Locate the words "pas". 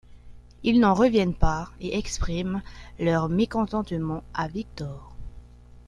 1.35-1.69